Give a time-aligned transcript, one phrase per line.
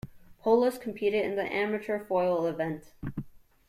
[0.43, 2.91] Poulos competed in the amateur foil event.